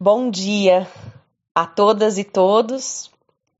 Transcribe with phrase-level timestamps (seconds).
[0.00, 0.86] Bom dia
[1.52, 3.10] a todas e todos.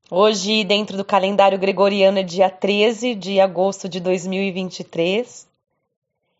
[0.09, 5.45] Hoje, dentro do calendário gregoriano, é dia 13 de agosto de 2023.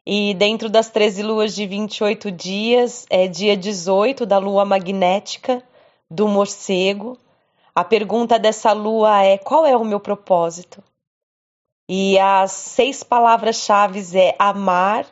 [0.06, 5.62] E dentro das 13 luas de 28 dias, é dia 18 da lua magnética
[6.10, 7.18] do morcego.
[7.76, 10.82] A pergunta dessa lua é: qual é o meu propósito?
[11.90, 15.06] E as seis palavras-chave é amar,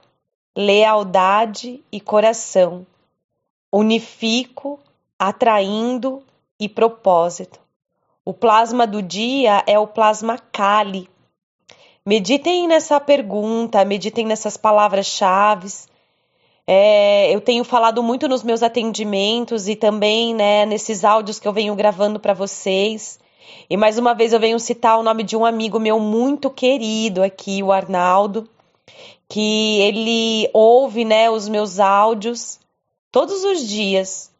[0.56, 2.88] lealdade e coração
[3.72, 4.80] unifico,
[5.18, 6.24] atraindo
[6.60, 7.60] e propósito.
[8.24, 11.10] O plasma do dia é o plasma Kali.
[12.06, 15.68] Meditem nessa pergunta, meditem nessas palavras-chave.
[16.66, 21.54] É, eu tenho falado muito nos meus atendimentos e também né, nesses áudios que eu
[21.54, 23.20] venho gravando para vocês.
[23.70, 27.24] E mais uma vez eu venho citar o nome de um amigo meu muito querido
[27.24, 28.50] aqui, o Arnaldo,
[29.30, 32.60] que ele ouve né, os meus áudios
[33.12, 34.32] todos os dias.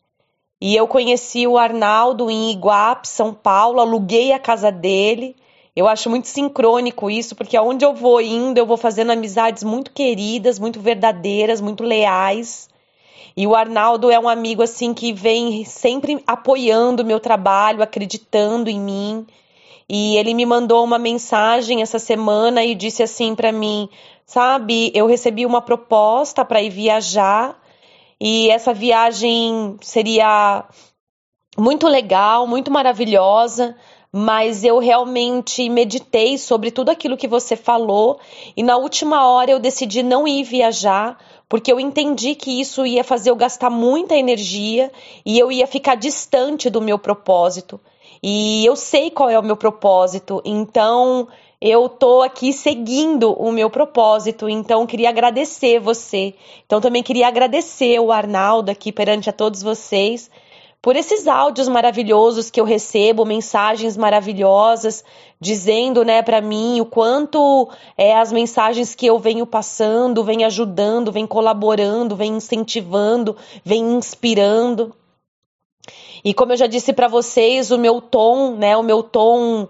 [0.60, 5.36] E eu conheci o Arnaldo em Iguape, São Paulo, aluguei a casa dele.
[5.76, 9.92] Eu acho muito sincrônico isso, porque aonde eu vou indo, eu vou fazendo amizades muito
[9.92, 12.68] queridas, muito verdadeiras, muito leais.
[13.36, 18.68] E o Arnaldo é um amigo assim que vem sempre apoiando o meu trabalho, acreditando
[18.68, 19.28] em mim.
[19.88, 23.88] E ele me mandou uma mensagem essa semana e disse assim para mim:
[24.26, 27.56] "Sabe, eu recebi uma proposta para ir viajar
[28.20, 30.66] e essa viagem seria
[31.58, 33.76] muito legal, muito maravilhosa,
[34.12, 38.20] mas eu realmente meditei sobre tudo aquilo que você falou
[38.56, 41.18] e na última hora eu decidi não ir viajar
[41.50, 44.92] porque eu entendi que isso ia fazer eu gastar muita energia
[45.26, 47.80] e eu ia ficar distante do meu propósito.
[48.22, 51.28] E eu sei qual é o meu propósito, então
[51.60, 56.36] eu tô aqui seguindo o meu propósito, então queria agradecer você.
[56.66, 60.30] Então também queria agradecer o Arnaldo aqui perante a todos vocês
[60.82, 65.04] por esses áudios maravilhosos que eu recebo, mensagens maravilhosas
[65.40, 71.12] dizendo, né, para mim o quanto é as mensagens que eu venho passando, vem ajudando,
[71.12, 74.96] vem colaborando, vem incentivando, vem inspirando.
[76.24, 79.68] E como eu já disse para vocês, o meu tom, né, o meu tom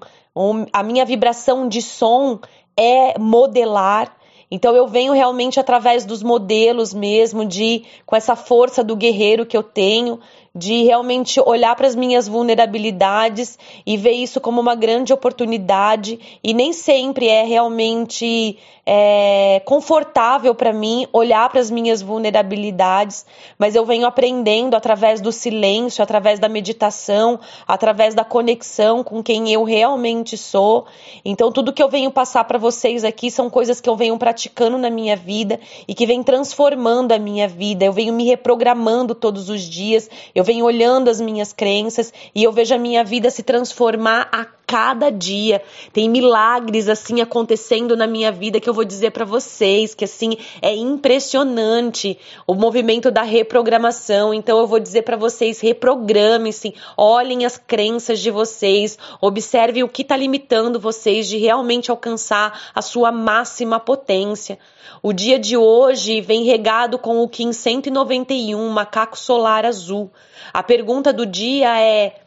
[0.72, 2.40] a minha vibração de som
[2.76, 4.16] é modelar.
[4.50, 9.58] Então eu venho realmente através dos modelos mesmo, de com essa força do guerreiro que
[9.58, 10.20] eu tenho,
[10.58, 16.54] de realmente olhar para as minhas vulnerabilidades e ver isso como uma grande oportunidade e
[16.54, 18.58] nem sempre é realmente
[18.90, 23.26] é, confortável para mim olhar para as minhas vulnerabilidades,
[23.60, 27.38] mas eu venho aprendendo através do silêncio, através da meditação,
[27.68, 30.86] através da conexão com quem eu realmente sou.
[31.26, 34.78] Então tudo que eu venho passar para vocês aqui são coisas que eu venho praticando
[34.78, 37.84] na minha vida e que vem transformando a minha vida.
[37.84, 40.10] Eu venho me reprogramando todos os dias.
[40.34, 44.46] Eu venho olhando as minhas crenças e eu vejo a minha vida se transformar a
[44.68, 45.64] cada dia.
[45.94, 50.38] Tem milagres assim acontecendo na minha vida que eu vou dizer para vocês que assim
[50.62, 54.34] é impressionante o movimento da reprogramação.
[54.34, 60.02] Então eu vou dizer para vocês, reprogramem-se, olhem as crenças de vocês, observem o que
[60.02, 64.60] está limitando vocês de realmente alcançar a sua máxima potência.
[65.02, 70.12] O dia de hoje vem regado com o Kim 191, macaco solar azul.
[70.54, 72.27] A pergunta do dia é: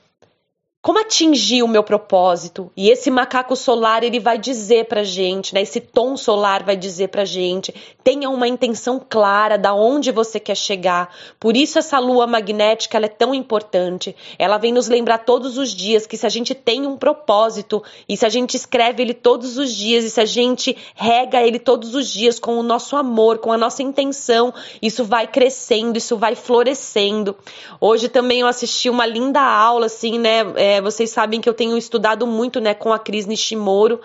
[0.82, 2.72] como atingir o meu propósito?
[2.74, 5.60] E esse macaco solar, ele vai dizer pra gente, né?
[5.60, 10.56] Esse tom solar vai dizer pra gente, tenha uma intenção clara da onde você quer
[10.56, 11.14] chegar.
[11.38, 14.16] Por isso essa lua magnética, ela é tão importante.
[14.38, 18.16] Ela vem nos lembrar todos os dias que se a gente tem um propósito e
[18.16, 21.94] se a gente escreve ele todos os dias e se a gente rega ele todos
[21.94, 26.34] os dias com o nosso amor, com a nossa intenção, isso vai crescendo, isso vai
[26.34, 27.36] florescendo.
[27.78, 30.40] Hoje também eu assisti uma linda aula assim, né?
[30.56, 34.00] É, é, vocês sabem que eu tenho estudado muito né, com a Cris Nishimoro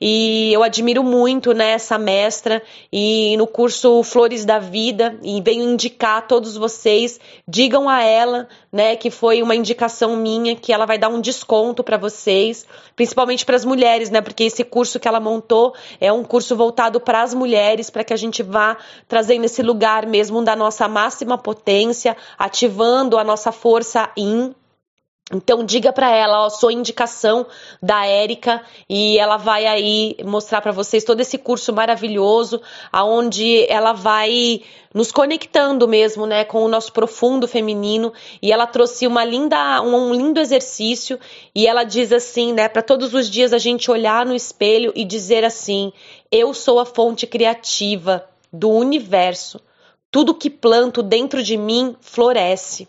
[0.00, 5.64] e eu admiro muito né, essa mestra e no curso Flores da Vida e venho
[5.64, 10.86] indicar a todos vocês, digam a ela né, que foi uma indicação minha que ela
[10.86, 15.08] vai dar um desconto para vocês, principalmente para as mulheres, né, porque esse curso que
[15.08, 18.76] ela montou é um curso voltado para as mulheres, para que a gente vá
[19.08, 24.54] trazendo esse lugar mesmo da nossa máxima potência, ativando a nossa força in
[25.32, 27.46] então diga para ela, ó, sou indicação
[27.80, 32.60] da Érica e ela vai aí mostrar para vocês todo esse curso maravilhoso,
[32.90, 34.62] aonde ela vai
[34.92, 38.12] nos conectando mesmo, né, com o nosso profundo feminino.
[38.42, 41.18] E ela trouxe uma linda, um, lindo exercício
[41.54, 45.04] e ela diz assim, né, para todos os dias a gente olhar no espelho e
[45.04, 45.92] dizer assim:
[46.30, 49.60] eu sou a fonte criativa do universo.
[50.10, 52.88] Tudo que planto dentro de mim floresce.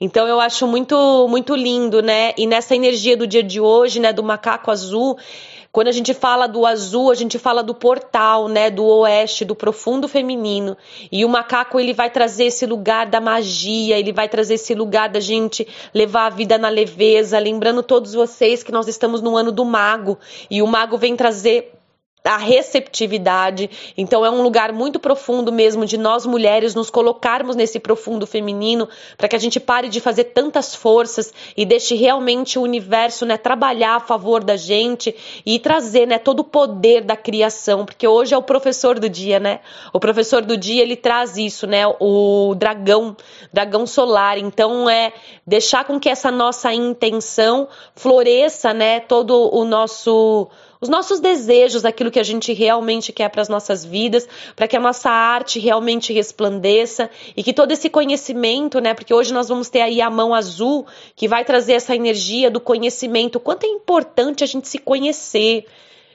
[0.00, 2.32] Então eu acho muito muito lindo, né?
[2.36, 5.16] E nessa energia do dia de hoje, né, do macaco azul,
[5.70, 9.54] quando a gente fala do azul, a gente fala do portal, né, do oeste, do
[9.54, 10.76] profundo feminino.
[11.10, 15.08] E o macaco ele vai trazer esse lugar da magia, ele vai trazer esse lugar
[15.08, 19.50] da gente levar a vida na leveza, lembrando todos vocês que nós estamos no ano
[19.50, 20.18] do mago
[20.50, 21.72] e o mago vem trazer
[22.24, 23.68] a receptividade.
[23.96, 28.88] Então é um lugar muito profundo mesmo de nós mulheres nos colocarmos nesse profundo feminino
[29.16, 33.36] para que a gente pare de fazer tantas forças e deixe realmente o universo, né,
[33.36, 35.14] trabalhar a favor da gente
[35.44, 39.40] e trazer, né, todo o poder da criação, porque hoje é o professor do dia,
[39.40, 39.60] né?
[39.92, 43.16] O professor do dia, ele traz isso, né, o dragão,
[43.52, 44.38] dragão solar.
[44.38, 45.12] Então é
[45.46, 50.48] deixar com que essa nossa intenção floresça, né, todo o nosso
[50.82, 54.76] os nossos desejos, aquilo que a gente realmente quer para as nossas vidas, para que
[54.76, 58.92] a nossa arte realmente resplandeça e que todo esse conhecimento, né?
[58.92, 60.84] Porque hoje nós vamos ter aí a mão azul
[61.14, 63.38] que vai trazer essa energia do conhecimento.
[63.38, 65.66] Quanto é importante a gente se conhecer.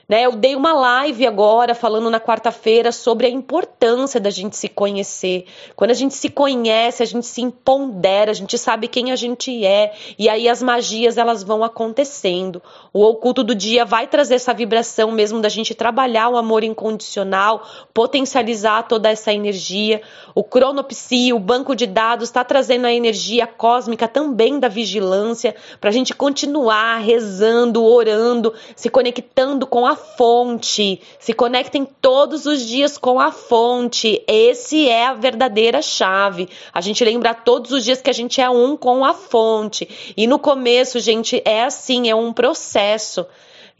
[0.08, 4.66] Né, eu dei uma live agora falando na quarta-feira sobre a importância da gente se
[4.66, 5.44] conhecer.
[5.76, 9.66] Quando a gente se conhece, a gente se empodera, a gente sabe quem a gente
[9.66, 12.62] é e aí as magias elas vão acontecendo.
[12.90, 17.62] O oculto do dia vai trazer essa vibração mesmo da gente trabalhar o amor incondicional,
[17.92, 20.00] potencializar toda essa energia.
[20.34, 25.90] O cronopsi, o banco de dados, está trazendo a energia cósmica também da vigilância para
[25.90, 31.00] a gente continuar rezando, orando, se conectando com a fonte.
[31.18, 34.22] Se conectem todos os dias com a fonte.
[34.26, 36.48] Esse é a verdadeira chave.
[36.72, 40.14] A gente lembra todos os dias que a gente é um com a fonte.
[40.16, 43.26] E no começo, gente, é assim, é um processo.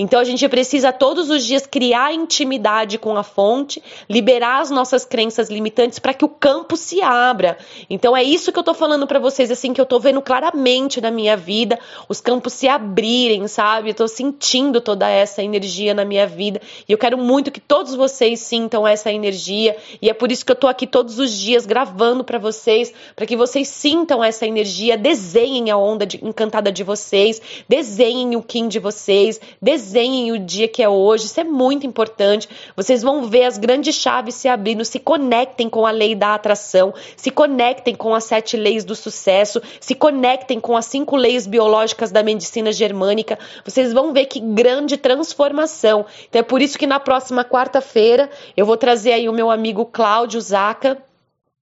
[0.01, 5.05] Então a gente precisa todos os dias criar intimidade com a fonte, liberar as nossas
[5.05, 7.59] crenças limitantes para que o campo se abra.
[7.91, 11.01] Então é isso que eu tô falando para vocês assim que eu tô vendo claramente
[11.01, 13.91] na minha vida, os campos se abrirem, sabe?
[13.91, 17.97] Eu tô sentindo toda essa energia na minha vida e eu quero muito que todos
[17.97, 21.67] vocês sintam essa energia e é por isso que eu tô aqui todos os dias
[21.67, 26.85] gravando para vocês, para que vocês sintam essa energia, desenhem a onda de, encantada de
[26.85, 31.45] vocês, desenhem o Kim de vocês, desenhem desenhem o dia que é hoje, isso é
[31.45, 32.49] muito importante.
[32.77, 36.95] Vocês vão ver as grandes chaves se abrindo, se conectem com a lei da atração,
[37.17, 42.11] se conectem com as sete leis do sucesso, se conectem com as cinco leis biológicas
[42.11, 43.39] da medicina germânica.
[43.65, 46.05] Vocês vão ver que grande transformação.
[46.29, 49.87] Então é por isso que na próxima quarta-feira eu vou trazer aí o meu amigo
[49.87, 50.99] Cláudio Zaca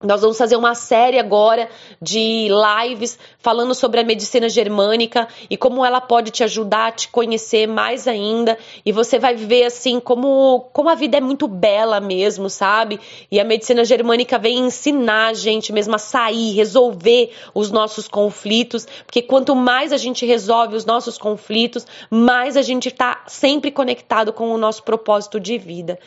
[0.04, 1.68] nós vamos fazer uma série agora
[2.00, 7.08] de lives falando sobre a medicina germânica e como ela pode te ajudar a te
[7.08, 8.58] conhecer mais ainda.
[8.84, 13.00] E você vai ver assim como, como a vida é muito bela mesmo, sabe?
[13.30, 18.86] E a medicina germânica vem ensinar a gente mesmo a sair, resolver os nossos conflitos,
[19.06, 24.32] porque quanto mais a gente resolve os nossos conflitos, mais a gente está sempre conectado
[24.32, 25.98] com o nosso propósito de vida.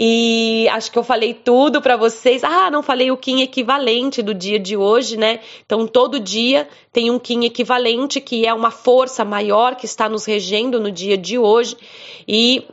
[0.00, 2.44] E acho que eu falei tudo para vocês.
[2.44, 5.40] Ah, não falei o Kim equivalente do dia de hoje, né?
[5.66, 10.24] Então, todo dia tem um Kim equivalente, que é uma força maior que está nos
[10.24, 11.76] regendo no dia de hoje.
[12.28, 12.64] E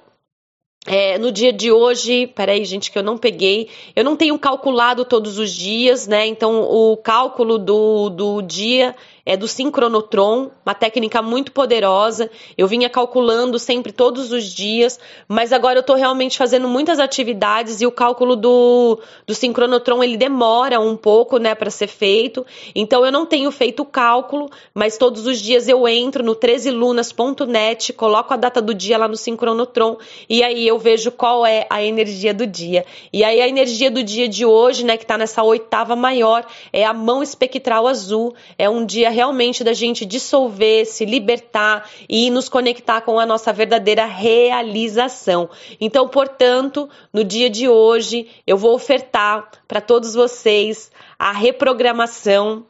[0.86, 3.70] é, no dia de hoje, peraí, gente, que eu não peguei.
[3.96, 6.28] Eu não tenho calculado todos os dias, né?
[6.28, 8.96] Então, o cálculo do, do dia
[9.26, 12.30] é do sincronotron, uma técnica muito poderosa.
[12.56, 17.82] Eu vinha calculando sempre todos os dias, mas agora eu estou realmente fazendo muitas atividades
[17.82, 22.46] e o cálculo do, do sincronotron ele demora um pouco, né, para ser feito.
[22.76, 27.94] Então eu não tenho feito o cálculo, mas todos os dias eu entro no 13lunas.net,
[27.94, 29.98] coloco a data do dia lá no sincronotron
[30.30, 32.86] e aí eu vejo qual é a energia do dia.
[33.12, 36.86] E aí a energia do dia de hoje, né, que está nessa oitava maior, é
[36.86, 38.36] a mão espectral azul.
[38.58, 43.52] É um dia realmente da gente dissolver, se libertar e nos conectar com a nossa
[43.52, 45.50] verdadeira realização.
[45.82, 52.66] Então, portanto, no dia de hoje, eu vou ofertar para todos vocês a reprogramação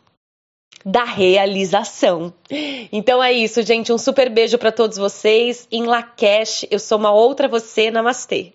[0.85, 2.31] da realização.
[2.91, 3.91] Então é isso, gente.
[3.91, 5.67] Um super beijo para todos vocês.
[5.71, 7.89] Em Lakesh, eu sou uma outra você.
[7.89, 8.53] Namastê.